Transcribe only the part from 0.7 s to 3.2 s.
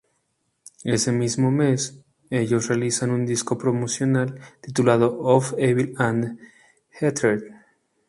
Ese mismo mes, ellos realizan